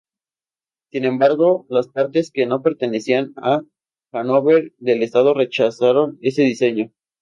Sin 0.89 1.05
embargo, 1.05 1.67
las 1.69 1.87
partes 1.89 2.31
que 2.33 2.47
no 2.47 2.63
pertenecían 2.63 3.33
a 3.37 3.61
Hannover 4.11 4.73
del 4.79 5.03
Estado 5.03 5.35
rechazaron 5.35 6.17
este 6.23 6.41
diseño. 6.41 6.91